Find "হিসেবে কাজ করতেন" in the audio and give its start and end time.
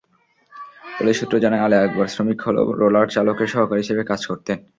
3.83-4.57